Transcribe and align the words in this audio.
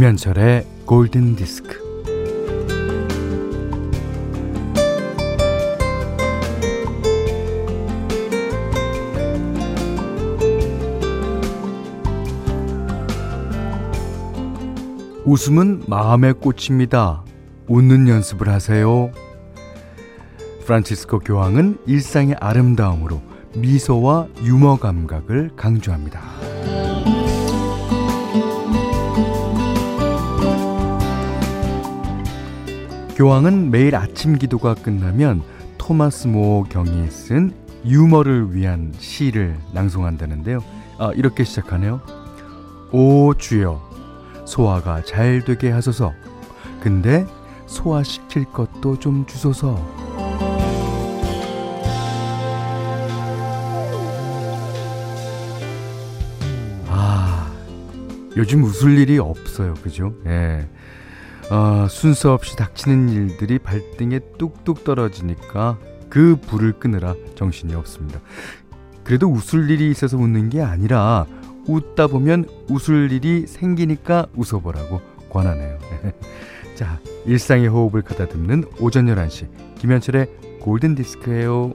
김현철의 0.00 0.66
골든 0.86 1.36
디스크. 1.36 1.78
웃음은 15.26 15.82
마음의 15.86 16.32
꽃입니다. 16.40 17.22
웃는 17.68 18.08
연습을 18.08 18.48
하세요. 18.48 19.12
프란치스코 20.64 21.18
교황은 21.18 21.76
일상의 21.84 22.36
아름다움으로 22.40 23.20
미소와 23.54 24.28
유머 24.44 24.78
감각을 24.78 25.50
강조합니다. 25.56 26.39
교황은 33.20 33.70
매일 33.70 33.96
아침 33.96 34.38
기도가 34.38 34.72
끝나면 34.72 35.42
토마스 35.76 36.26
모 36.26 36.64
경이 36.64 37.10
쓴 37.10 37.52
유머를 37.84 38.54
위한 38.54 38.94
시를 38.98 39.58
낭송한다는데요. 39.74 40.64
아, 40.96 41.12
이렇게 41.14 41.44
시작하네요. 41.44 42.00
오 42.92 43.34
주여, 43.34 43.78
소화가 44.46 45.04
잘 45.04 45.44
되게 45.44 45.70
하소서. 45.70 46.14
근데 46.82 47.26
소화시킬 47.66 48.46
것도 48.46 48.98
좀 48.98 49.26
주소서. 49.26 49.76
아, 56.88 57.52
요즘 58.34 58.64
웃을 58.64 58.96
일이 58.96 59.18
없어요. 59.18 59.74
그죠? 59.82 60.14
예. 60.24 60.66
어, 61.50 61.88
순서 61.88 62.32
없이 62.32 62.56
닥치는 62.56 63.08
일들이 63.08 63.58
발등에 63.58 64.20
뚝뚝 64.38 64.84
떨어지니까 64.84 65.78
그 66.08 66.36
불을 66.40 66.74
끄느라 66.74 67.14
정신이 67.34 67.74
없습니다. 67.74 68.20
그래도 69.02 69.28
웃을 69.28 69.68
일이 69.68 69.90
있어서 69.90 70.16
웃는 70.16 70.50
게 70.50 70.62
아니라 70.62 71.26
웃다 71.66 72.06
보면 72.06 72.46
웃을 72.68 73.10
일이 73.10 73.46
생기니까 73.46 74.26
웃어보라고 74.36 75.00
권하네요. 75.28 75.78
자, 76.76 77.00
일상의 77.26 77.66
호흡을 77.66 78.02
가다듬는 78.02 78.64
오전 78.80 79.06
11시 79.06 79.48
김현철의 79.78 80.28
골든 80.60 80.94
디스크예요. 80.94 81.74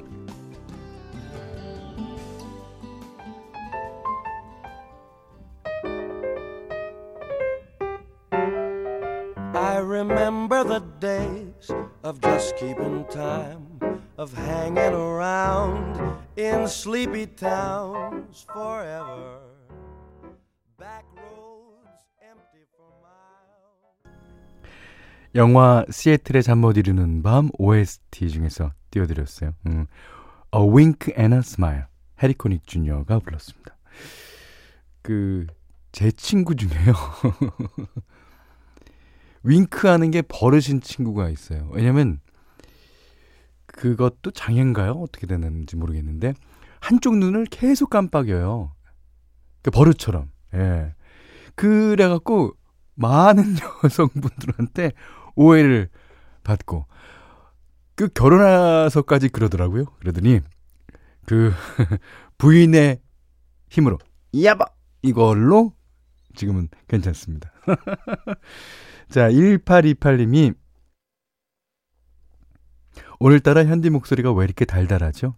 Sleepy 16.85 17.25
towns 17.35 18.45
forever. 18.53 19.39
Back 20.77 21.03
roads 21.17 22.05
empty 22.21 22.61
for 22.75 22.85
miles. 23.01 24.13
영화 25.33 25.83
시애틀의 25.89 26.43
잠 26.43 26.59
못 26.59 26.77
이루는 26.77 27.23
밤 27.23 27.49
OST 27.57 28.29
중에서 28.29 28.71
띄워드렸어요. 28.91 29.55
음. 29.65 29.87
A 30.53 30.61
Wink 30.61 31.11
and 31.17 31.33
a 31.33 31.39
Smile. 31.39 31.85
해리 32.21 32.35
코닉 32.35 32.67
주니어가 32.67 33.17
불렀습니다. 33.17 33.75
그, 35.01 35.47
제 35.91 36.11
친구 36.11 36.55
중에요. 36.55 36.93
윙크하는 39.41 40.11
게 40.11 40.21
버릇인 40.21 40.81
친구가 40.81 41.29
있어요. 41.29 41.67
왜냐면 41.73 42.19
그것도 43.65 44.29
장애인가요? 44.31 44.91
어떻게 44.91 45.25
되는지 45.25 45.77
모르겠는데 45.77 46.35
한쪽 46.85 47.17
눈을 47.17 47.45
계속 47.45 47.89
깜빡여요. 47.89 48.71
그 49.63 49.71
버릇처럼. 49.71 50.29
예. 50.53 50.93
그래갖고 51.55 52.53
많은 52.93 53.55
여성분들한테 53.83 54.91
오해를 55.35 55.89
받고 56.43 56.85
그 57.95 58.07
결혼해서까지 58.09 59.29
그러더라고요. 59.29 59.85
그러더니 59.99 60.41
그 61.25 61.51
부인의 62.37 63.01
힘으로 63.71 63.97
야바 64.39 64.65
이걸로 65.01 65.73
지금은 66.35 66.67
괜찮습니다. 66.87 67.51
자, 69.09 69.31
1828님이 69.31 70.53
오늘따라 73.19 73.65
현디 73.65 73.89
목소리가 73.89 74.31
왜 74.33 74.45
이렇게 74.45 74.65
달달하죠? 74.65 75.35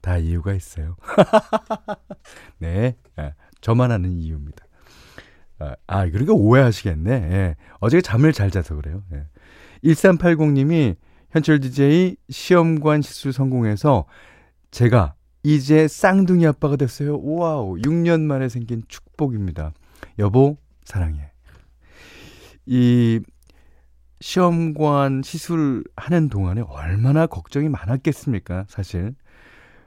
다 0.00 0.18
이유가 0.18 0.54
있어요. 0.54 0.96
네, 2.58 2.96
아, 3.16 3.32
저만 3.60 3.92
아는 3.92 4.12
이유입니다. 4.12 4.64
아, 5.58 5.74
아, 5.86 6.06
그러니까 6.06 6.32
오해하시겠네. 6.32 7.12
예. 7.12 7.56
어제 7.78 8.00
잠을 8.00 8.32
잘 8.32 8.50
자서 8.50 8.74
그래요. 8.74 9.02
예. 9.12 9.26
1380님이 9.84 10.96
현철 11.30 11.60
DJ 11.60 12.16
시험관 12.28 13.02
시술 13.02 13.32
성공해서 13.32 14.06
제가 14.70 15.14
이제 15.42 15.86
쌍둥이 15.88 16.46
아빠가 16.46 16.76
됐어요. 16.76 17.20
와우, 17.22 17.76
6년 17.76 18.22
만에 18.22 18.48
생긴 18.48 18.82
축복입니다. 18.88 19.72
여보, 20.18 20.56
사랑해. 20.84 21.30
이 22.66 23.20
시험관 24.20 25.22
시술하는 25.22 26.28
동안에 26.30 26.62
얼마나 26.62 27.26
걱정이 27.26 27.68
많았겠습니까, 27.68 28.66
사실. 28.68 29.14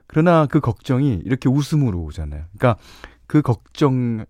그러나 0.08 0.46
그 0.46 0.59
걱정이 0.59 1.22
이렇게 1.25 1.50
웃음으로 1.50 2.02
오잖아요. 2.03 2.46
그러니까 2.58 2.81
그 3.28 3.41
걱정 3.41 4.25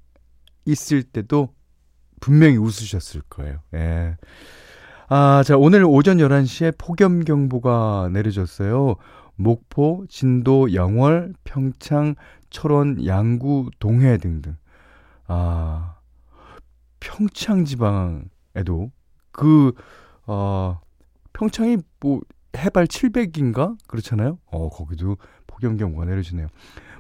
있을 0.66 1.04
때도 1.04 1.54
분명히 2.20 2.58
웃으셨을 2.58 3.22
거예요. 3.30 3.60
예. 3.74 4.16
아, 5.10 5.44
자, 5.46 5.58
오늘 5.58 5.84
오전 5.84 6.18
11시에 6.18 6.78
폭염경보가 6.78 8.10
내려졌어요. 8.14 8.96
목포, 9.36 10.06
진도, 10.10 10.74
영월, 10.74 11.34
평창, 11.44 12.16
철원, 12.50 13.06
양구, 13.06 13.72
동해 13.80 14.18
등등. 14.18 14.56
아, 15.28 15.96
평창 17.00 17.66
지방에도 17.66 18.92
그, 19.32 19.74
어, 20.26 20.80
평창이 21.34 21.78
뭐 22.00 22.22
해발 22.56 22.88
700인가? 22.88 23.76
그렇잖아요? 23.88 24.38
어, 24.46 24.70
거기도 24.70 25.18
폭염경보가 25.64 26.06
내려지네요. 26.06 26.48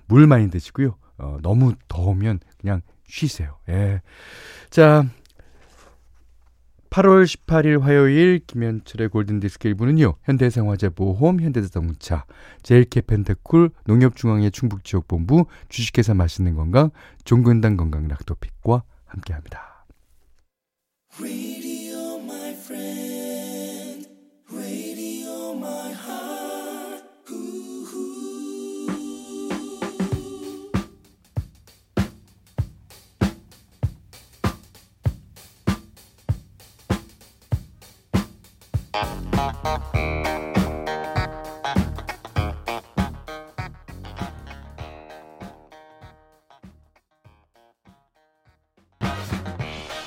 물 0.08 0.28
많이 0.28 0.50
드시고요. 0.50 0.96
어, 1.18 1.38
너무 1.42 1.74
더우면 1.88 2.40
그냥 2.60 2.82
쉬세요. 3.06 3.58
예. 3.70 4.02
자, 4.70 5.06
8월 6.90 7.26
18일 7.26 7.82
화요일 7.82 8.40
김현철의 8.46 9.10
골든디스크 9.10 9.74
1부는요. 9.74 10.16
현대생활재 10.24 10.90
보험, 10.90 11.42
현대자동차, 11.42 12.26
제일캐펜테쿨, 12.62 13.72
농협중앙회 13.86 14.52
충북지역본부, 14.52 15.46
주식회사 15.70 16.14
맛있는 16.14 16.56
건강, 16.56 16.92
종근당 17.26 17.78
건강 17.78 18.08
락토픽과 18.08 18.84
함께합니다. 19.06 19.86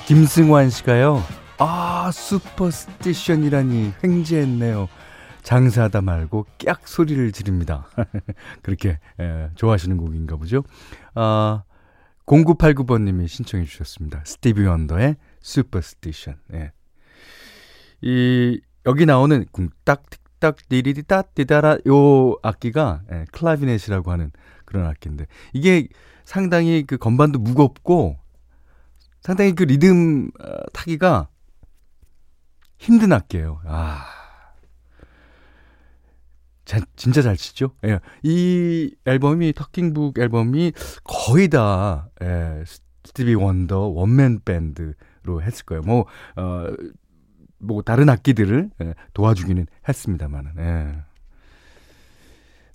김승환 0.07 0.69
씨가요. 0.69 1.21
아, 1.57 2.09
Superstition이라니 2.13 3.93
횡재했네요. 4.03 4.87
장사하다 5.43 6.01
말고 6.01 6.45
꺅 6.65 6.87
소리를 6.87 7.31
지릅니다. 7.33 7.89
그렇게 8.63 8.99
예, 9.19 9.49
좋아하시는 9.55 9.97
곡인가 9.97 10.37
보죠. 10.37 10.63
아, 11.13 11.63
0989번님이 12.25 13.27
신청해 13.27 13.65
주셨습니다. 13.65 14.21
스티비 14.25 14.65
원더의 14.65 15.17
Superstition. 15.41 16.35
예. 16.53 16.71
이 18.01 18.61
여기 18.87 19.05
나오는 19.05 19.45
쿵딱 19.51 20.03
틱딱 20.39 20.69
디리디따 20.69 21.21
디다라 21.35 21.77
요 21.87 22.35
악기가 22.41 23.01
예, 23.11 23.25
clavinet이라고 23.31 24.11
하는 24.11 24.31
그런 24.65 24.85
악기인데 24.85 25.27
이게 25.53 25.87
상당히 26.23 26.83
그 26.87 26.97
건반도 26.97 27.37
무겁고 27.37 28.17
상당히 29.21 29.53
그 29.53 29.63
리듬 29.63 30.31
어, 30.39 30.57
타기가 30.73 31.27
힘든 32.77 33.11
악기예요. 33.11 33.61
아. 33.65 34.05
자, 36.63 36.81
진짜 36.97 37.21
잘 37.21 37.37
치죠? 37.37 37.71
예. 37.85 37.99
이 38.23 38.93
앨범이, 39.05 39.53
터킹북 39.53 40.19
앨범이 40.19 40.73
거의 41.03 41.47
다, 41.47 42.09
예, 42.21 42.63
스티비 43.05 43.35
원더 43.35 43.87
원맨 43.87 44.41
밴드로 44.43 45.41
했을 45.41 45.63
거예요. 45.65 45.81
뭐, 45.83 46.05
어, 46.35 46.67
뭐, 47.59 47.81
다른 47.81 48.09
악기들을 48.09 48.69
예, 48.81 48.93
도와주기는 49.13 49.65
했습니다만은, 49.87 50.51
예. 50.59 50.95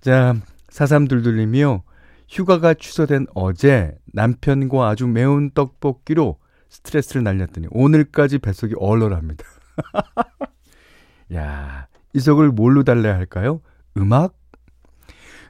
자, 0.00 0.34
4322님이요. 0.70 1.82
휴가가 2.29 2.73
취소된 2.73 3.26
어제 3.34 3.94
남편과 4.06 4.88
아주 4.88 5.06
매운 5.06 5.50
떡볶이로 5.50 6.38
스트레스를 6.70 7.23
날렸더니 7.23 7.69
오늘까지 7.70 8.38
뱃속이 8.38 8.75
얼얼합니다. 8.79 9.44
야, 11.35 11.87
이 12.14 12.20
속을 12.20 12.49
뭘로 12.50 12.85
달래야 12.85 13.14
할까요? 13.14 13.61
음악? 13.99 14.35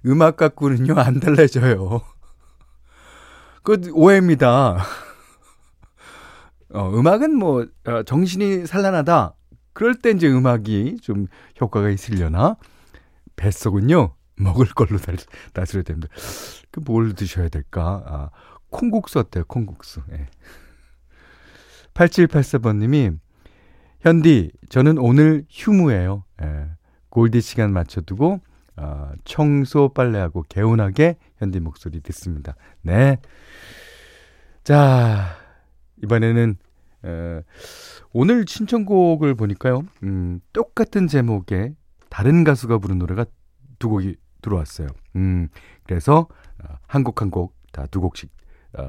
음악 0.06 0.36
갖고는요, 0.36 0.94
안 0.94 1.20
달래져요. 1.20 2.02
그 3.62 3.80
오해입니다. 3.92 4.78
어, 6.74 6.90
음악은 6.90 7.36
뭐, 7.36 7.66
어, 7.86 8.02
정신이 8.04 8.66
산란하다. 8.66 9.34
그럴 9.74 9.94
때 9.94 10.10
이제 10.10 10.28
음악이 10.28 10.98
좀 11.02 11.26
효과가 11.60 11.90
있으려나? 11.90 12.56
뱃속은요, 13.36 14.14
먹을 14.36 14.66
걸로 14.66 14.98
다스려야 15.52 15.82
됩니다. 15.84 16.08
그 16.70 16.80
뭘 16.84 17.14
드셔야 17.14 17.48
될까? 17.48 18.02
아, 18.06 18.30
콩국수 18.70 19.18
어때요? 19.18 19.44
콩국수. 19.46 20.00
예. 20.12 20.26
8784번님이 21.94 23.18
현디 24.00 24.52
저는 24.70 24.98
오늘 24.98 25.44
휴무예요. 25.50 26.24
예. 26.42 26.66
골디 27.10 27.42
시간 27.42 27.72
맞춰두고 27.72 28.40
어, 28.76 29.10
청소 29.24 29.90
빨래하고 29.90 30.44
개운하게 30.48 31.16
현디 31.36 31.60
목소리 31.60 32.00
듣습니다. 32.00 32.56
네. 32.80 33.18
자 34.64 35.36
이번에는 36.02 36.56
어, 37.04 37.40
오늘 38.12 38.44
신청곡을 38.46 39.34
보니까요. 39.34 39.82
음, 40.02 40.40
똑같은 40.52 41.08
제목의 41.08 41.74
다른 42.10 42.44
가수가 42.44 42.78
부른 42.78 42.98
노래가 42.98 43.24
두 43.78 43.88
곡이 43.88 44.16
들어왔어요. 44.42 44.88
음, 45.16 45.48
그래서 45.84 46.28
어, 46.62 46.74
한곡 46.86 47.20
한 47.22 47.30
곡 47.30 47.54
다 47.72 47.86
두 47.86 48.00
곡씩 48.00 48.30
어, 48.78 48.84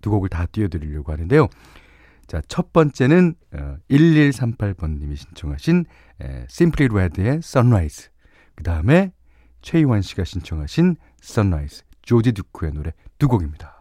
두 0.00 0.10
곡을 0.10 0.28
다 0.30 0.46
띄워드리려고 0.46 1.12
하는데요. 1.12 1.48
자, 2.26 2.40
첫 2.48 2.72
번째는 2.72 3.34
어, 3.52 3.76
1138번님이 3.90 5.16
신청하신 5.16 5.84
에, 6.22 6.46
Simply 6.50 6.88
Red의 6.92 7.38
Sunrise. 7.38 8.08
그 8.54 8.64
다음에 8.64 9.12
최희원 9.60 10.02
씨가 10.02 10.24
신청하신 10.24 10.96
Sunrise. 11.22 11.84
조지 12.02 12.32
듀크의 12.32 12.72
노래 12.72 12.92
두 13.18 13.28
곡입니다. 13.28 13.71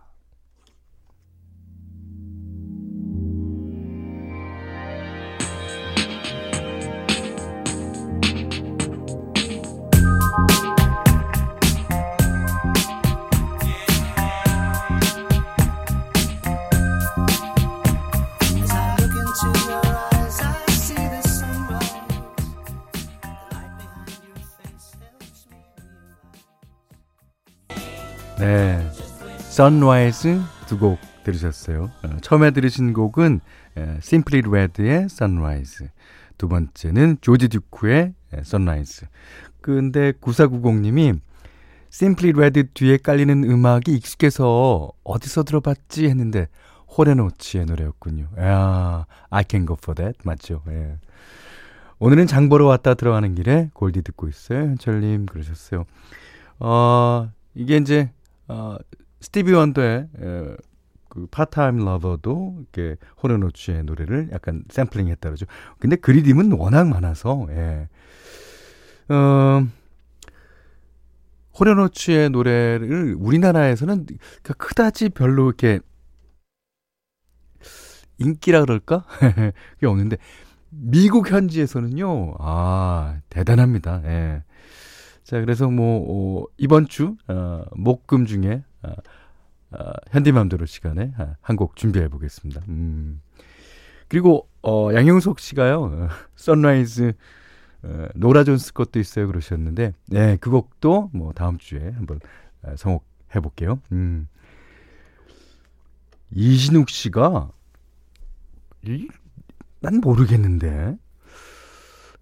Sunrise 29.52 30.40
두 30.68 30.80
곡 30.80 30.98
들으셨어요. 31.26 31.92
어, 32.04 32.18
처음에 32.22 32.52
들으신 32.52 32.94
곡은 32.94 33.42
에, 33.78 33.82
Simply 33.98 34.44
Red의 34.48 35.06
Sunrise. 35.12 35.88
두 36.38 36.48
번째는 36.48 37.18
조지 37.20 37.50
듀크의 37.50 38.14
에, 38.34 38.38
Sunrise. 38.40 39.08
근데 39.62 40.14
9490님이 40.14 41.20
Simply 41.92 42.34
Red 42.34 42.64
뒤에 42.74 42.98
깔리는 42.98 43.44
음악이 43.44 43.94
익숙해서 43.94 44.90
어디서 45.04 45.44
들어봤지 45.44 46.08
했는데 46.08 46.48
호레노치의 46.98 47.66
노래였군요. 47.66 48.30
야, 48.40 49.06
I 49.30 49.44
can 49.48 49.68
go 49.68 49.76
for 49.78 49.94
that. 49.96 50.18
맞죠? 50.24 50.64
예. 50.70 50.98
오늘은 52.00 52.26
장 52.26 52.48
보러 52.48 52.66
왔다 52.68 52.94
들어가는 52.94 53.36
길에 53.36 53.70
골디 53.74 54.02
듣고 54.02 54.28
있어요. 54.30 54.62
현철님 54.62 55.26
그러셨어요. 55.26 55.84
어, 56.60 57.30
이게 57.54 57.76
이제 57.78 58.12
어, 58.48 58.78
스티비 59.22 59.54
원더의 59.54 60.10
에, 60.20 60.56
그 61.10 61.28
Part-Time 61.30 61.78
Lover도 61.78 62.58
이렇게 62.60 62.98
홀 63.22 63.37
앤 63.37 63.53
오츠의 63.53 63.84
노래를 63.84 64.30
약간 64.32 64.64
샘플링 64.70 65.08
했다 65.08 65.30
그러죠. 65.30 65.46
근데 65.80 65.96
그 65.96 66.12
리듬은 66.12 66.54
워낙 66.54 66.88
많아서 66.88 67.48
예. 67.52 67.88
어, 69.14 69.68
홀 71.60 71.77
앤 71.77 71.95
오츠의 71.95 72.30
노래를 72.30 73.16
우리나라에서는 73.20 74.06
그러니까 74.06 74.54
그다지 74.54 75.10
별로 75.10 75.48
이렇게 75.48 75.80
인기라 78.18 78.62
그럴까? 78.62 79.04
그게 79.76 79.88
없는데 79.88 80.18
미국 80.70 81.30
현지에서는요. 81.30 82.36
아, 82.40 83.20
대단합니다. 83.30 84.02
예. 84.06 84.44
자, 85.24 85.40
그래서 85.40 85.70
뭐, 85.70 86.44
어, 86.44 86.46
이번 86.58 86.88
주, 86.88 87.16
어, 87.28 87.64
목금 87.76 88.26
중에, 88.26 88.64
어, 88.84 88.94
어, 89.72 89.94
현디맘대로 90.10 90.66
시간에 90.66 91.14
아, 91.18 91.36
한곡 91.42 91.76
준비해 91.76 92.08
보겠습니다. 92.08 92.62
음. 92.68 93.22
그리고, 94.08 94.50
어, 94.62 94.90
양용석 94.94 95.40
씨가요, 95.40 95.84
어, 95.84 96.10
Sunrise, 96.36 97.14
어, 97.84 98.08
노라 98.16 98.44
존스 98.44 98.74
것도 98.74 99.00
있어요. 99.00 99.28
그러셨는데, 99.28 99.94
네, 100.08 100.38
그 100.38 100.50
곡도 100.50 101.12
뭐 101.14 101.32
다음 101.34 101.58
주에 101.58 101.92
한번 101.92 102.20
어, 102.64 102.76
선곡해 102.76 103.40
볼게요. 103.42 103.80
음. 103.92 104.28
이신욱 106.32 106.90
씨가, 106.90 107.52
이, 108.84 109.08
난 109.80 110.02
모르겠는데, 110.02 110.98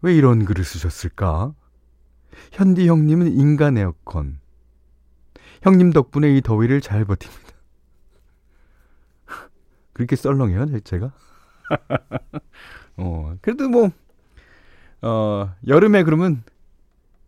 왜 0.01 0.15
이런 0.15 0.45
글을 0.45 0.63
쓰셨을까? 0.63 1.53
현디 2.51 2.87
형님은 2.87 3.33
인간 3.33 3.77
에어컨. 3.77 4.38
형님 5.61 5.91
덕분에 5.91 6.35
이 6.35 6.41
더위를 6.41 6.81
잘 6.81 7.05
버팁니다. 7.05 7.43
그렇게 9.93 10.15
썰렁해요, 10.15 10.79
제가? 10.81 11.11
어, 12.97 13.35
그래도 13.41 13.69
뭐, 13.69 13.91
어, 15.01 15.53
여름에 15.67 16.03
그러면 16.03 16.43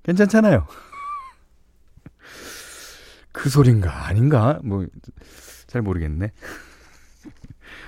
괜찮잖아요. 0.03 0.67
그 3.31 3.49
소린가, 3.49 4.07
아닌가? 4.07 4.59
뭐, 4.63 4.85
잘 5.67 5.81
모르겠네. 5.81 6.31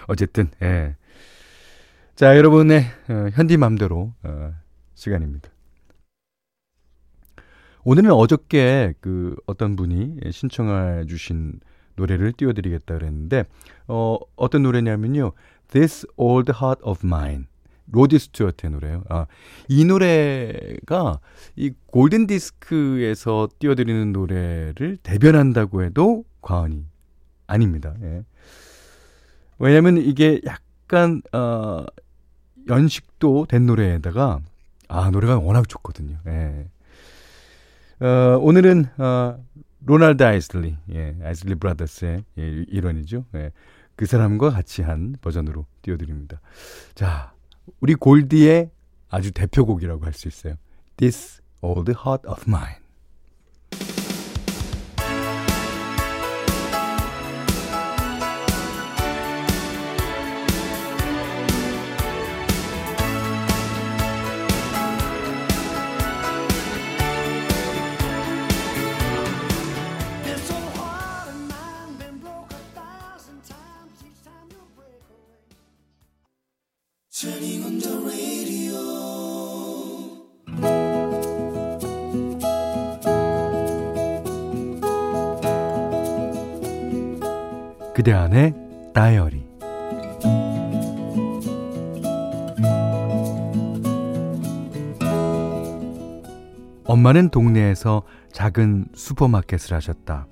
어쨌든, 0.08 0.50
예. 0.62 0.96
자, 2.16 2.38
여러분의 2.38 2.86
어, 3.10 3.28
현디 3.34 3.58
맘대로 3.58 4.14
어, 4.24 4.54
시간입니다. 4.94 5.50
오늘은 7.86 8.12
어저께 8.12 8.94
그 9.02 9.36
어떤 9.46 9.76
분이 9.76 10.20
신청해 10.32 11.06
주신 11.06 11.60
노래를 11.96 12.32
띄워드리겠다 12.32 12.98
그랬는데 12.98 13.44
어 13.88 14.18
어떤 14.36 14.64
노래냐면요 14.64 15.34
This 15.70 16.08
Old 16.16 16.52
Heart 16.52 16.82
of 16.84 17.06
Mine 17.06 17.46
로디 17.92 18.18
스튜어트의 18.18 18.72
노래예요. 18.72 19.04
아, 19.10 19.26
이 19.68 19.84
노래가 19.84 21.20
이 21.56 21.74
골든 21.88 22.28
디스크에서 22.28 23.50
띄워드리는 23.60 24.14
노래를 24.14 24.98
대변한다고 25.04 25.84
해도 25.84 26.24
과언이 26.42 26.86
아닙니다. 27.48 27.94
예. 28.02 28.24
왜냐면 29.60 29.98
이게 29.98 30.40
약간 30.46 31.22
어 31.34 31.86
연식도 32.70 33.48
된 33.50 33.66
노래에다가 33.66 34.40
아 34.88 35.12
노래가 35.12 35.40
워낙 35.40 35.68
좋거든요. 35.68 36.18
예. 36.28 36.68
어, 38.04 38.38
오늘은 38.42 38.88
어, 38.98 39.42
로날드 39.86 40.24
아이슬리, 40.24 40.76
예, 40.94 41.16
아이슬리 41.24 41.56
브라더스의 41.56 42.26
예, 42.38 42.44
일원이죠. 42.68 43.24
예, 43.36 43.52
그 43.96 44.06
사람과 44.06 44.50
같이 44.50 44.82
한 44.82 45.16
버전으로 45.22 45.66
띄워드립니다. 45.82 46.42
자, 46.96 47.34
우리 47.80 47.96
골디의 47.96 48.72
아주 49.10 49.32
대표곡이라고 49.32 50.04
할 50.06 50.12
수 50.12 50.28
있어요. 50.28 50.56
This 50.98 51.42
Old 51.62 51.92
Heart 51.92 52.28
of 52.28 52.44
Mine. 52.46 52.84
그대 88.04 88.12
안의 88.12 88.54
다이어리 88.94 89.48
엄마는 96.84 97.30
동네에서 97.30 98.04
작은 98.34 98.88
슈퍼마켓을 98.94 99.74
하셨다. 99.78 100.28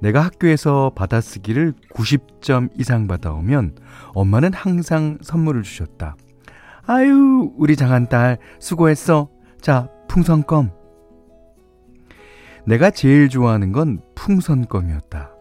내가 0.00 0.24
학교에서 0.24 0.92
받아쓰기를 0.96 1.74
90점 1.94 2.70
이상 2.80 3.06
받아오면 3.06 3.76
엄마는 4.14 4.54
항상 4.54 5.18
선물을 5.20 5.62
주셨다. 5.62 6.16
아유, 6.86 7.52
우리 7.58 7.76
장한딸 7.76 8.38
수고했어. 8.60 9.28
자, 9.60 9.90
풍선껌. 10.08 10.70
내가 12.66 12.90
제일 12.90 13.28
좋아하는 13.28 13.72
건 13.72 14.00
풍선껌이었다. 14.14 15.35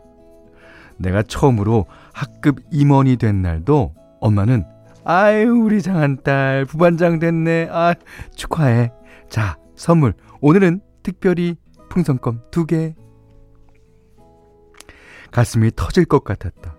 내가 0.97 1.23
처음으로 1.23 1.85
학급 2.13 2.59
임원이 2.71 3.17
된 3.17 3.41
날도 3.41 3.93
엄마는 4.21 4.65
아유, 5.07 5.51
우리 5.51 5.83
장한딸 5.83 6.65
부반장 6.65 7.19
됐네. 7.19 7.69
아, 7.71 7.93
축하해. 8.33 8.91
자, 9.29 9.55
선물. 9.75 10.15
오늘은 10.41 10.81
특별히 11.03 11.57
풍선껌 11.89 12.41
두 12.49 12.65
개. 12.65 12.95
가슴이 15.31 15.69
터질 15.75 16.05
것 16.05 16.23
같았다. 16.23 16.75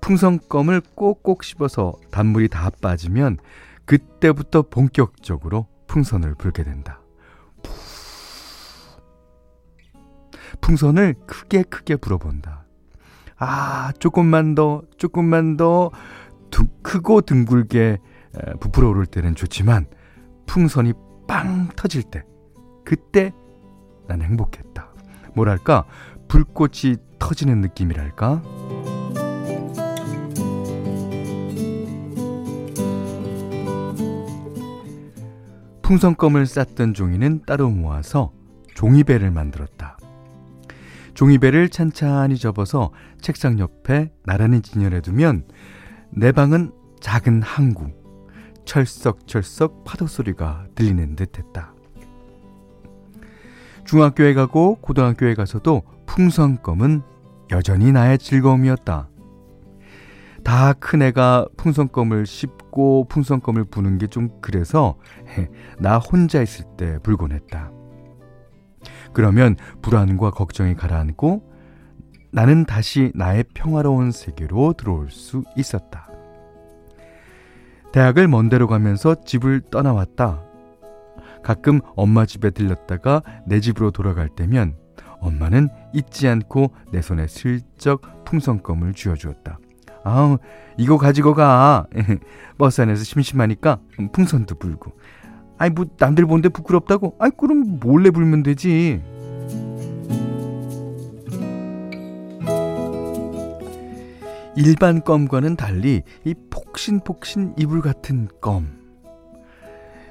풍선껌을 0.00 0.80
꼭꼭 0.94 1.44
씹어서 1.44 1.94
단물이 2.10 2.48
다 2.48 2.70
빠지면 2.80 3.36
그때부터 3.84 4.62
본격적으로 4.62 5.66
풍선을 5.88 6.36
불게 6.36 6.64
된다. 6.64 7.02
풍선을 10.62 11.16
크게 11.26 11.64
크게 11.64 11.96
불어본다. 11.96 12.67
아, 13.38 13.92
조금만 13.98 14.54
더, 14.54 14.82
조금만 14.96 15.56
더 15.56 15.90
두, 16.50 16.66
크고 16.82 17.20
둥글게 17.20 17.98
부풀어 18.60 18.90
오를 18.90 19.06
때는 19.06 19.34
좋지만 19.34 19.86
풍선이 20.46 20.92
빵 21.26 21.68
터질 21.76 22.02
때, 22.02 22.24
그때 22.84 23.32
난 24.06 24.22
행복했다. 24.22 24.88
뭐랄까, 25.34 25.84
불꽃이 26.26 26.96
터지는 27.18 27.60
느낌이랄까? 27.60 28.42
풍선껌을 35.82 36.46
쌌던 36.46 36.92
종이는 36.92 37.42
따로 37.46 37.70
모아서 37.70 38.32
종이배를 38.74 39.30
만들었다. 39.30 39.77
종이배를 41.18 41.68
찬찬히 41.68 42.36
접어서 42.36 42.92
책상 43.20 43.58
옆에 43.58 44.12
나란히 44.24 44.60
진열해 44.62 45.00
두면 45.00 45.48
내 46.10 46.30
방은 46.30 46.70
작은 47.00 47.42
항구, 47.42 47.90
철썩철썩 48.64 49.82
파도 49.82 50.06
소리가 50.06 50.66
들리는 50.76 51.16
듯 51.16 51.36
했다. 51.36 51.74
중학교에 53.84 54.32
가고 54.32 54.76
고등학교에 54.76 55.34
가서도 55.34 55.82
풍선껌은 56.06 57.02
여전히 57.50 57.90
나의 57.90 58.18
즐거움이었다. 58.18 59.08
다 60.44 60.74
큰 60.78 61.02
애가 61.02 61.48
풍선껌을 61.56 62.26
씹고 62.26 63.08
풍선껌을 63.08 63.64
부는 63.64 63.98
게 63.98 64.06
좀 64.06 64.28
그래서 64.40 64.96
나 65.80 65.98
혼자 65.98 66.40
있을 66.42 66.64
때 66.76 67.00
불곤 67.02 67.32
했다. 67.32 67.72
그러면 69.12 69.56
불안과 69.82 70.30
걱정이 70.30 70.74
가라앉고 70.74 71.48
나는 72.30 72.64
다시 72.64 73.10
나의 73.14 73.44
평화로운 73.54 74.10
세계로 74.10 74.74
들어올 74.74 75.10
수 75.10 75.42
있었다. 75.56 76.08
대학을 77.92 78.28
먼 78.28 78.48
데로 78.48 78.66
가면서 78.66 79.16
집을 79.24 79.62
떠나왔다. 79.70 80.42
가끔 81.42 81.80
엄마 81.96 82.26
집에 82.26 82.50
들렸다가 82.50 83.22
내 83.46 83.60
집으로 83.60 83.90
돌아갈 83.90 84.28
때면 84.28 84.76
엄마는 85.20 85.68
잊지 85.94 86.28
않고 86.28 86.72
내 86.92 87.00
손에 87.00 87.26
슬쩍 87.26 88.24
풍선껌을 88.24 88.92
쥐어주었다. 88.94 89.58
아우, 90.04 90.38
이거 90.76 90.96
가지고 90.96 91.34
가. 91.34 91.86
버스 92.58 92.80
안에서 92.80 93.04
심심하니까 93.04 93.80
풍선도 94.12 94.56
불고. 94.56 94.92
아이, 95.58 95.70
뭐, 95.70 95.86
남들 95.98 96.26
보는데 96.26 96.48
부끄럽다고? 96.48 97.16
아이, 97.18 97.30
그럼 97.36 97.78
몰래 97.80 98.10
불면 98.10 98.42
되지. 98.42 99.02
일반 104.56 105.02
껌과는 105.02 105.54
달리 105.54 106.02
이 106.24 106.34
폭신폭신 106.50 107.54
이불 107.58 107.80
같은 107.80 108.28
껌. 108.40 108.66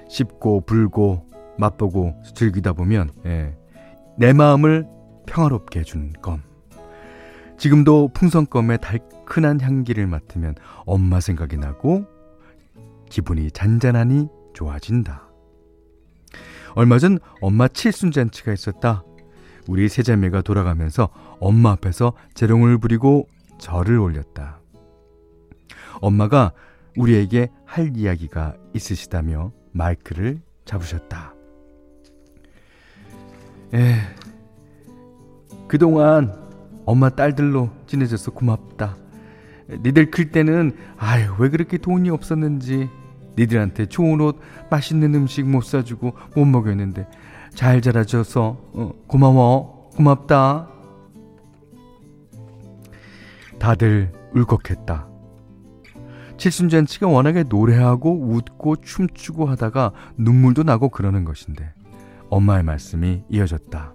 씹고 0.10 0.62
불고 0.62 1.28
맛보고 1.58 2.16
즐기다 2.34 2.72
보면 2.72 3.10
예, 3.26 3.58
내 4.18 4.32
마음을 4.32 4.88
평화롭게 5.26 5.82
해준 5.82 6.14
껌. 6.22 6.42
지금도 7.58 8.12
풍선껌의 8.14 8.78
달큰한 8.80 9.60
향기를 9.60 10.08
맡으면 10.08 10.56
엄마 10.86 11.20
생각이 11.20 11.58
나고 11.58 12.06
기분이 13.10 13.52
잔잔하니 13.52 14.30
좋아진다. 14.54 15.27
얼마 16.78 17.00
전 17.00 17.18
엄마 17.42 17.68
칠순잔치가 17.68 18.54
있었다. 18.54 19.04
우리 19.68 19.90
세자매가 19.90 20.44
돌아가면서 20.44 21.10
엄마 21.40 21.72
앞에서 21.72 22.14
재롱을 22.36 22.78
부리고 22.78 23.28
절을 23.58 23.98
올렸다. 23.98 24.60
엄마가 26.02 26.52
우리에게 26.96 27.50
할 27.66 27.98
이야기가 27.98 28.58
있으시다며 28.76 29.54
마이크를 29.72 30.40
잡으셨다. 30.66 31.34
에, 33.74 33.96
그동안 35.68 36.32
엄마 36.86 37.10
딸들로 37.10 37.72
지내줘서 37.88 38.30
고맙다. 38.34 38.96
니들 39.68 40.12
클 40.12 40.30
때는 40.30 40.78
아유 40.98 41.34
왜 41.40 41.50
그렇게 41.50 41.80
돈이 41.80 42.12
없었는지 42.12 42.88
니들한테 43.38 43.86
좋은 43.86 44.20
옷, 44.22 44.40
맛있는 44.70 45.14
음식 45.16 45.46
못 45.46 45.64
사주고 45.64 46.14
못 46.36 46.46
먹였는데 46.46 47.08
잘 47.54 47.82
자라줘서 47.82 48.58
어, 48.74 48.92
고마워, 49.08 49.90
고맙다. 49.96 50.70
다들 53.60 54.12
울컥했다. 54.34 55.08
칠순잔치가 56.38 57.08
워낙에 57.08 57.44
노래하고 57.50 58.30
웃고 58.30 58.78
춤추고 58.78 59.48
하다가 59.48 59.92
눈물도 60.18 60.64
나고 60.64 60.90
그러는 60.90 61.26
것인데 61.26 61.74
엄마의 62.30 62.64
말씀이 62.64 63.24
이어졌다. 63.30 63.94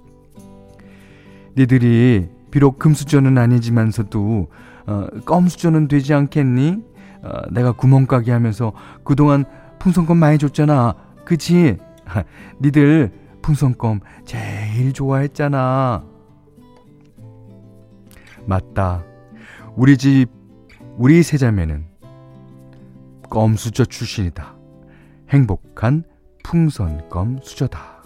니들이 1.56 2.28
비록 2.50 2.78
금수저는 2.78 3.38
아니지만서도 3.38 4.48
어, 4.86 5.06
껌수저는 5.24 5.86
되지 5.88 6.14
않겠니? 6.14 6.91
어, 7.22 7.42
내가 7.50 7.72
구멍가게 7.72 8.32
하면서 8.32 8.72
그동안 9.04 9.44
풍선껌 9.78 10.16
많이 10.16 10.38
줬잖아. 10.38 10.94
그치? 11.24 11.76
니들 12.60 13.12
풍선껌 13.42 14.00
제일 14.24 14.92
좋아했잖아. 14.92 16.04
맞다. 18.46 19.04
우리 19.76 19.96
집, 19.96 20.26
우리 20.96 21.22
세자매는 21.22 21.86
껌수저 23.30 23.84
출신이다. 23.86 24.56
행복한 25.30 26.04
풍선껌 26.44 27.38
수저다. 27.42 28.02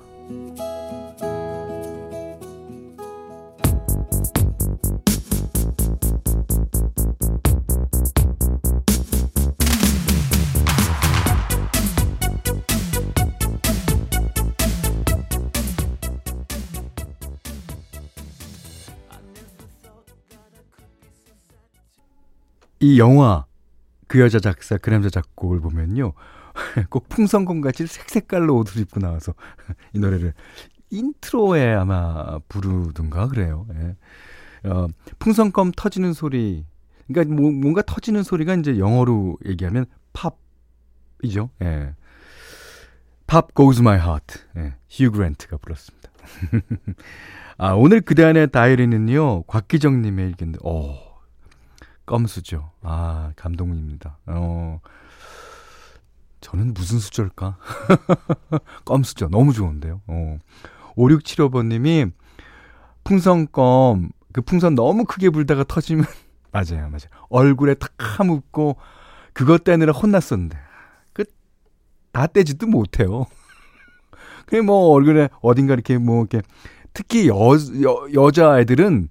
이 22.87 22.99
영화 22.99 23.47
그 24.07 24.21
여자 24.21 24.39
작사 24.39 24.77
그 24.79 24.91
남자 24.91 25.11
작곡을 25.11 25.61
보면요 25.61 26.13
꼭 26.91 27.09
풍선껌 27.09 27.61
같이 27.61 27.87
색색깔로 27.87 28.57
옷을 28.57 28.81
입고 28.83 29.01
나와서 29.01 29.35
이 29.93 29.99
노래를 29.99 30.35
intro에 30.91 31.75
아마 31.75 32.39
부르든가 32.49 33.29
그래요. 33.29 33.67
예. 33.75 34.69
어, 34.69 34.89
풍선껌 35.19 35.73
터지는 35.77 36.13
소리. 36.13 36.65
그러니까 37.07 37.35
뭐, 37.35 37.51
뭔가 37.51 37.83
터지는 37.83 38.23
소리가 38.23 38.55
이제 38.55 38.79
영어로 38.79 39.37
얘기하면 39.47 39.87
pop이죠. 40.13 41.51
예. 41.63 41.95
Pop 43.27 43.49
Goes 43.55 43.81
My 43.81 43.99
Heart. 43.99 44.41
예. 44.57 44.75
휴 44.89 45.11
그랜트가 45.11 45.57
불렀습니다. 45.57 46.11
아, 47.59 47.73
오늘 47.73 48.01
그대 48.01 48.23
안의 48.25 48.51
다이어리는요, 48.51 49.45
곽기정님의 49.45 50.29
일기인데, 50.29 50.59
오, 50.63 50.95
껌수죠. 52.07 52.71
아, 52.83 53.33
감동입니다. 53.37 54.19
어, 54.27 54.81
저는 56.41 56.73
무슨 56.73 56.99
수저일까? 56.99 57.59
껌수저. 58.87 59.29
너무 59.29 59.53
좋은데요. 59.53 60.01
어. 60.07 60.39
5675번님이 60.97 62.13
풍선껌, 63.05 64.11
그 64.33 64.41
풍선 64.41 64.75
너무 64.75 65.05
크게 65.05 65.31
불다가 65.31 65.65
터지면, 65.65 66.07
맞아요, 66.53 66.89
맞아요. 66.89 67.11
얼굴에 67.29 67.75
탁 67.75 67.93
하묻고, 67.99 68.77
그것 69.33 69.65
떼느라 69.65 69.93
혼났었는데. 69.93 70.57
그, 71.13 71.25
다 72.13 72.27
떼지도 72.27 72.67
못해요. 72.67 73.27
그냥 74.47 74.67
뭐 74.67 74.89
얼굴에 74.89 75.29
어딘가 75.43 75.75
이렇게 75.75 75.99
뭐 75.99 76.21
이렇게 76.21 76.41
특히 76.95 77.29
여, 77.29 77.35
여, 77.83 78.07
여자애들은 78.15 79.09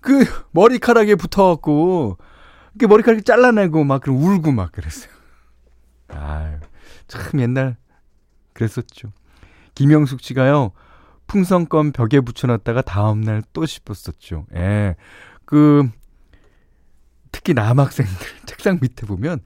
그 0.00 0.24
머리카락에 0.52 1.14
붙어갖고 1.16 2.18
이렇게 2.74 2.86
머리카락 2.86 3.24
잘라내고 3.24 3.84
막 3.84 4.00
그럼 4.00 4.22
울고 4.22 4.52
막 4.52 4.72
그랬어요. 4.72 5.10
아유, 6.08 6.58
참 7.06 7.40
옛날 7.40 7.76
그랬었죠. 8.52 9.12
김영숙 9.74 10.20
씨가요, 10.22 10.72
풍선껌 11.26 11.92
벽에 11.92 12.20
붙여놨다가 12.20 12.82
다음 12.82 13.20
날 13.20 13.42
또 13.52 13.66
씹었었죠. 13.66 14.46
예. 14.54 14.96
그, 15.44 15.88
특히 17.30 17.54
남학생들 17.54 18.26
책상 18.46 18.78
밑에 18.80 19.06
보면, 19.06 19.40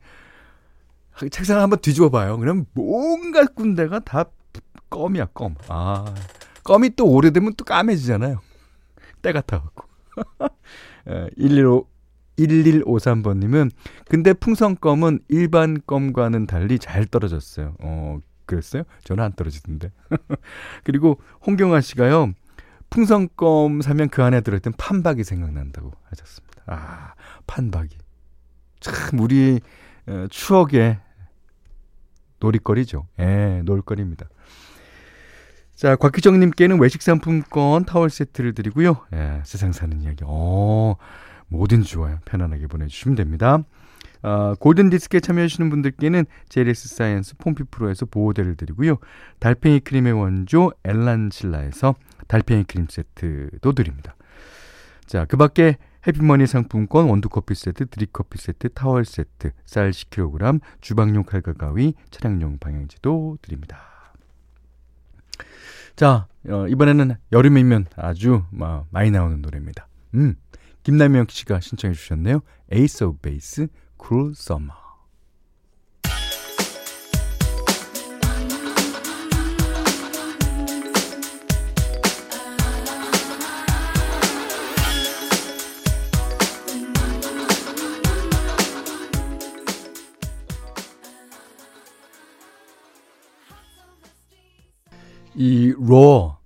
책상 1.30 1.60
한번 1.60 1.80
뒤집어 1.80 2.08
봐요. 2.08 2.38
그럼 2.38 2.64
뭔가 2.72 3.44
군데가 3.44 4.00
다 4.00 4.24
껌이야, 4.90 5.26
껌. 5.26 5.54
아, 5.68 6.14
껌이 6.64 6.90
또 6.96 7.06
오래되면 7.06 7.54
또 7.56 7.64
까매지잖아요. 7.64 8.40
때 9.20 9.32
같아갖고. 9.32 9.91
115, 11.36 11.86
1153번님은, 12.38 13.70
근데 14.08 14.32
풍선껌은 14.32 15.20
일반 15.28 15.80
껌과는 15.86 16.46
달리 16.46 16.78
잘 16.78 17.06
떨어졌어요. 17.06 17.74
어, 17.80 18.18
그랬어요? 18.46 18.84
저는 19.04 19.24
안 19.24 19.32
떨어지던데. 19.32 19.92
그리고 20.84 21.20
홍경아 21.46 21.80
씨가요, 21.80 22.32
풍선껌 22.90 23.80
사면 23.80 24.08
그 24.08 24.22
안에 24.22 24.40
들어있던 24.42 24.74
판박이 24.76 25.24
생각난다고 25.24 25.92
하셨습니다. 26.10 26.62
아, 26.66 27.14
판박이. 27.46 27.96
참, 28.80 29.18
우리 29.20 29.60
어, 30.06 30.26
추억의 30.30 30.98
놀이거리죠. 32.40 33.06
예, 33.20 33.62
놀거리입니다. 33.64 34.26
자, 35.74 35.96
곽기정님께는 35.96 36.78
외식 36.80 37.02
상품권 37.02 37.84
타월 37.84 38.10
세트를 38.10 38.54
드리고요. 38.54 38.96
예, 39.14 39.42
세상 39.44 39.72
사는 39.72 40.00
이야기. 40.00 40.24
어, 40.26 40.96
뭐든 41.48 41.82
좋아요. 41.82 42.18
편안하게 42.24 42.66
보내주시면 42.68 43.16
됩니다. 43.16 43.58
어, 44.22 44.54
골든 44.60 44.90
디스크에 44.90 45.20
참여하시는 45.20 45.68
분들께는 45.68 46.26
JLS 46.48 46.88
사이언스 46.94 47.36
폼피 47.38 47.64
프로에서 47.64 48.06
보호대를 48.06 48.56
드리고요. 48.56 48.98
달팽이 49.40 49.80
크림의 49.80 50.12
원조 50.12 50.72
엘란실라에서 50.84 51.94
달팽이 52.28 52.64
크림 52.64 52.86
세트도 52.88 53.72
드립니다. 53.72 54.14
자, 55.06 55.24
그 55.24 55.36
밖에 55.36 55.76
해피머니 56.06 56.46
상품권, 56.46 57.08
원두커피 57.08 57.54
세트, 57.54 57.86
드립커피 57.86 58.38
세트, 58.38 58.70
타월 58.70 59.04
세트, 59.04 59.52
쌀 59.64 59.90
10kg, 59.90 60.60
주방용 60.80 61.24
칼과 61.24 61.52
가위, 61.52 61.94
차량용 62.10 62.58
방향지도 62.58 63.38
드립니다. 63.42 63.91
자, 65.96 66.26
어, 66.48 66.66
이번에는 66.68 67.16
여름이면 67.32 67.86
아주 67.96 68.44
뭐, 68.50 68.86
많이 68.90 69.10
나오는 69.10 69.40
노래입니다. 69.40 69.86
음, 70.14 70.34
김남영 70.82 71.26
씨가 71.28 71.60
신청해 71.60 71.94
주셨네요. 71.94 72.40
Ace 72.72 73.06
of 73.06 73.18
Base, 73.20 73.68
Cruel 74.00 74.32
Summer. 74.36 74.81
이 95.42 95.74
로, 95.76 96.36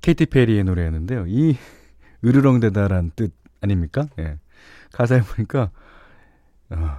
케이티 0.00 0.26
페리의 0.26 0.64
노래였는데요. 0.64 1.26
이 1.28 1.56
으르렁대다란 2.24 3.12
뜻 3.14 3.32
아닙니까? 3.60 4.08
예. 4.18 4.40
가사에 4.92 5.20
보니까 5.20 5.70
어, 6.70 6.98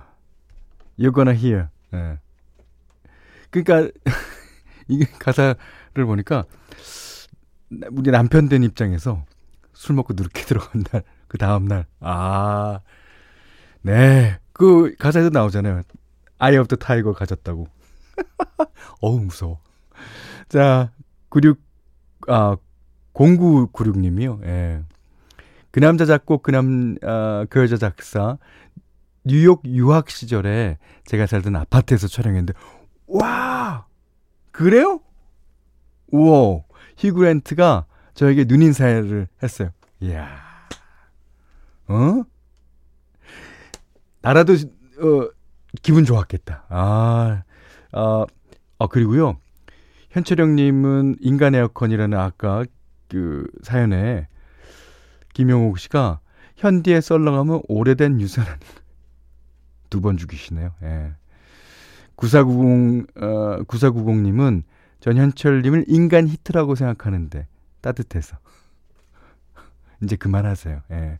You're 0.97 1.13
gonna 1.13 1.37
hear. 1.37 1.67
예. 1.93 2.19
그러니까 3.49 3.91
이게 4.87 5.03
가사를 5.19 6.05
보니까 6.05 6.45
우리 7.91 8.09
남편 8.09 8.47
된 8.47 8.63
입장에서 8.63 9.25
술 9.73 9.97
먹고 9.97 10.13
누렇게 10.13 10.43
들어간 10.43 10.83
날, 10.83 11.03
그 11.27 11.37
다음 11.37 11.65
날, 11.65 11.85
아, 11.99 12.79
네, 13.81 14.39
그 14.53 14.95
가사에도 14.97 15.31
나오잖아요. 15.31 15.81
Eye 16.37 16.57
of 16.57 16.69
the 16.69 16.75
Tiger 16.77 17.11
가졌다고. 17.11 17.67
어우 19.01 19.19
무서워. 19.19 19.59
자, 20.49 20.91
96, 21.29 21.59
아, 22.27 22.57
0996님이요. 23.13 24.43
예. 24.45 24.83
그 25.71 25.79
남자 25.79 26.05
작곡, 26.05 26.43
그 26.43 26.51
남, 26.51 26.95
아, 27.03 27.45
그 27.49 27.61
여자 27.61 27.77
작사. 27.77 28.37
뉴욕 29.25 29.63
유학 29.65 30.09
시절에 30.09 30.77
제가 31.05 31.25
살던 31.25 31.55
아파트에서 31.55 32.07
촬영했는데, 32.07 32.53
와! 33.07 33.85
그래요? 34.51 34.99
우와. 36.11 36.61
휴 36.97 37.15
그랜트가 37.15 37.85
저에게 38.13 38.43
눈인사를 38.45 39.27
했어요. 39.41 39.69
이야. 40.01 40.27
어? 41.87 42.23
나라도, 44.21 44.53
어, 44.53 45.29
기분 45.81 46.05
좋았겠다. 46.05 46.65
아, 46.69 47.43
아, 47.91 48.25
아, 48.79 48.87
그리고요. 48.87 49.37
현철형님은 50.13 51.17
인간 51.21 51.55
에어컨이라는 51.55 52.17
아까 52.17 52.65
그 53.09 53.47
사연에 53.63 54.27
김용옥 55.33 55.79
씨가 55.79 56.19
현디에 56.55 57.01
썰렁하면 57.01 57.63
오래된 57.67 58.21
유산한 58.21 58.59
두번 59.89 60.17
죽이시네요. 60.17 60.71
예. 60.83 61.13
9490, 62.15 63.17
어, 63.17 63.63
9490님은 63.63 64.63
전 64.99 65.17
현철님을 65.17 65.85
인간 65.87 66.27
히트라고 66.27 66.75
생각하는데 66.75 67.47
따뜻해서. 67.81 68.37
이제 70.03 70.15
그만하세요. 70.15 70.81
예. 70.91 71.17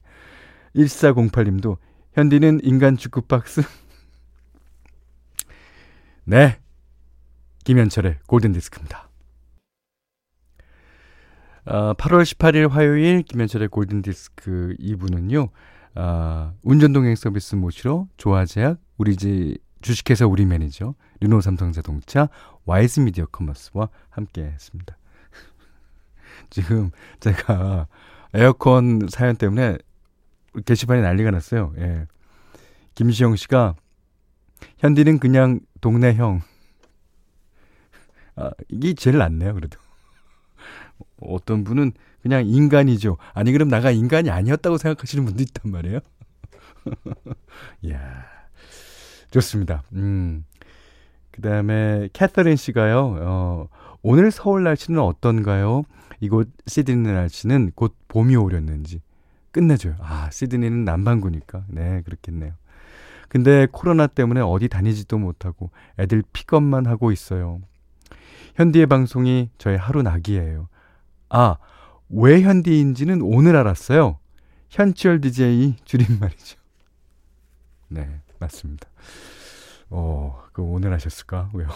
1408님도 0.75 1.77
현디는 2.13 2.59
인간 2.61 2.95
주크박스. 2.95 3.63
네. 6.25 6.59
김현철의 7.63 8.19
골든디스크입니다. 8.27 9.09
어, 11.65 11.93
8월 11.93 12.23
18일 12.23 12.69
화요일 12.69 13.23
김현철의 13.23 13.69
골든디스크 13.69 14.75
2부는요. 14.79 15.49
어, 15.95 16.53
운전동행 16.61 17.15
서비스 17.15 17.55
모시러 17.55 18.07
조화제약, 18.17 18.79
우리집 18.97 19.57
주식회사 19.81 20.25
우리 20.25 20.45
매니저, 20.45 20.95
르노 21.21 21.41
삼성자동차, 21.41 22.29
와이즈 22.65 23.01
미디어 23.01 23.25
커머스와 23.27 23.89
함께 24.09 24.43
했습니다. 24.43 24.97
지금 26.49 26.91
제가 27.19 27.87
에어컨 28.33 29.07
사연 29.09 29.35
때문에 29.35 29.77
게시판에 30.65 31.01
난리가 31.01 31.31
났어요. 31.31 31.73
예. 31.77 32.07
김시영 32.95 33.35
씨가 33.35 33.75
현디는 34.77 35.19
그냥 35.19 35.59
동네 35.81 36.13
형 36.13 36.41
아, 38.35 38.51
이게 38.69 38.93
제일 38.93 39.17
낫네요, 39.17 39.53
그래도. 39.53 39.79
어떤 41.21 41.63
분은 41.63 41.93
그냥 42.21 42.45
인간이죠. 42.45 43.17
아니, 43.33 43.51
그럼 43.51 43.67
나가 43.67 43.91
인간이 43.91 44.29
아니었다고 44.29 44.77
생각하시는 44.77 45.25
분도 45.25 45.43
있단 45.43 45.71
말이에요. 45.71 45.99
이야, 47.83 48.25
좋습니다. 49.31 49.83
음. 49.93 50.45
그 51.31 51.41
다음에 51.41 52.09
캐서린 52.13 52.55
씨가요, 52.55 53.17
어, 53.21 53.67
오늘 54.01 54.31
서울 54.31 54.63
날씨는 54.63 54.99
어떤가요? 54.99 55.83
이곳 56.19 56.49
시드니 56.67 57.11
날씨는 57.11 57.71
곧 57.75 57.95
봄이 58.07 58.35
오렸는지 58.35 59.01
끝내줘요. 59.51 59.95
아, 59.99 60.29
시드니는 60.31 60.85
남반구니까. 60.85 61.65
네, 61.67 62.01
그렇겠네요. 62.03 62.53
근데 63.29 63.67
코로나 63.71 64.07
때문에 64.07 64.41
어디 64.41 64.67
다니지도 64.67 65.17
못하고 65.17 65.71
애들 65.97 66.23
픽업만 66.33 66.85
하고 66.85 67.11
있어요. 67.11 67.61
현디의 68.55 68.85
방송이 68.87 69.49
저의 69.57 69.77
하루 69.77 70.01
낙이에요. 70.01 70.67
아, 71.29 71.57
왜 72.09 72.41
현디인지는 72.41 73.21
오늘 73.21 73.55
알았어요. 73.55 74.19
현치열 74.69 75.21
DJ 75.21 75.75
줄임말이죠. 75.85 76.59
네, 77.89 78.21
맞습니다. 78.39 78.87
어, 79.89 80.43
그 80.53 80.61
오늘 80.61 80.93
하셨을까? 80.93 81.49
왜요? 81.53 81.69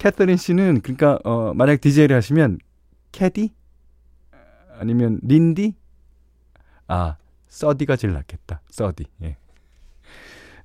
캐서린 0.00 0.38
씨는 0.38 0.80
그러니까 0.80 1.18
어 1.24 1.52
만약 1.54 1.80
DJ를 1.82 2.16
하시면 2.16 2.58
캐디 3.12 3.52
아니면 4.78 5.20
린디 5.22 5.74
아 6.88 7.16
서디가 7.48 7.96
제일 7.96 8.14
낫겠다. 8.14 8.62
서디. 8.70 9.04
예. 9.22 9.36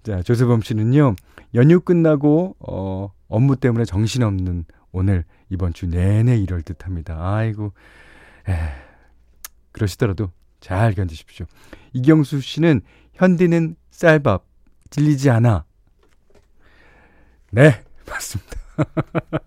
자, 0.04 0.22
조세범 0.22 0.62
씨는요. 0.62 1.16
연휴 1.54 1.82
끝나고 1.82 2.56
어 2.60 3.12
업무 3.28 3.58
때문에 3.58 3.84
정신없는 3.84 4.66
오늘 4.96 5.26
이번 5.50 5.74
주 5.74 5.88
내내 5.88 6.38
이럴 6.38 6.62
듯 6.62 6.86
합니다. 6.86 7.18
아이고. 7.20 7.74
에. 8.48 8.54
그러시더라도 9.74 10.32
잘 10.62 10.94
견디십시오. 10.94 11.46
이경수 11.92 12.40
씨는 12.40 12.82
현디는 13.14 13.76
쌀밥 13.92 14.46
질리지 14.90 15.30
않아. 15.30 15.66
네, 17.52 17.82
맞습니다. 18.08 18.52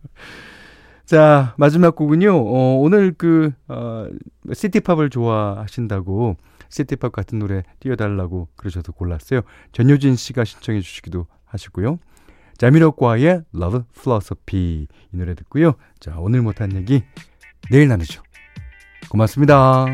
자, 1.06 1.54
마지막 1.56 1.96
곡은요. 1.96 2.30
어, 2.30 2.76
오늘 2.76 3.14
그 3.16 3.50
어, 3.68 4.06
시티팝을 4.52 5.08
좋아하신다고 5.08 6.36
시티팝 6.68 7.10
같은 7.10 7.38
노래 7.38 7.62
띄워달라고 7.80 8.48
그러셔서 8.56 8.92
골랐어요. 8.92 9.40
전효진 9.72 10.16
씨가 10.16 10.44
신청해 10.44 10.82
주시기도 10.82 11.26
하시고요. 11.46 11.98
자미로과의 12.58 13.42
Love 13.54 13.84
Philosophy 13.94 14.86
이 15.12 15.16
노래 15.16 15.34
듣고요. 15.34 15.74
자, 16.00 16.16
오늘 16.18 16.42
못한 16.42 16.74
얘기 16.74 17.02
내일 17.70 17.88
나누죠. 17.88 18.22
고맙습니다. 19.08 19.86